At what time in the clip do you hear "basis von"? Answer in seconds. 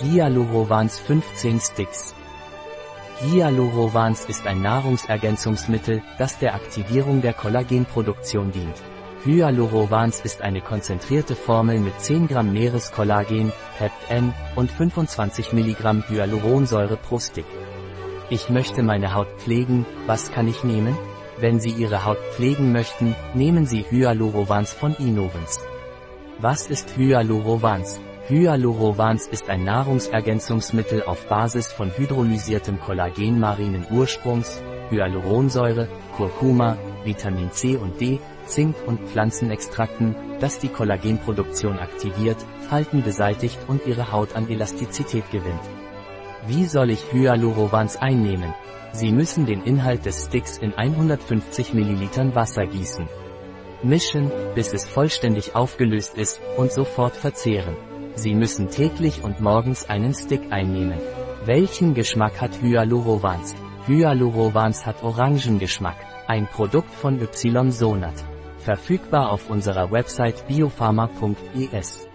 31.28-31.90